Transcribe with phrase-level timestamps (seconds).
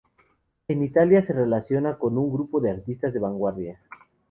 [0.67, 3.79] En Italia se relaciona con un grupo de artistas de vanguardia.